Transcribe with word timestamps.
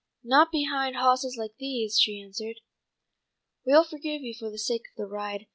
"Not 0.23 0.51
behind 0.51 0.95
hawses 0.95 1.37
like 1.37 1.57
these," 1.59 1.99
she 1.99 2.19
answered. 2.19 2.61
"We'll 3.67 3.83
forgive 3.83 4.23
you 4.23 4.33
for 4.33 4.49
the 4.49 4.57
sake 4.57 4.87
of 4.91 4.95
the 4.97 5.05
ride. 5.05 5.45